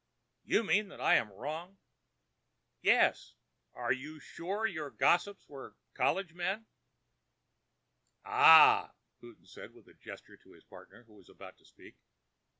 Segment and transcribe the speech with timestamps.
[0.43, 1.77] "You mean that I am wrong."
[2.81, 3.35] "Yes.
[3.75, 6.65] Are you sure your gossips were 'college men'?"
[8.25, 9.45] "Ah!" Houghton
[9.75, 11.97] made a gesture to his partner, who was about to speak.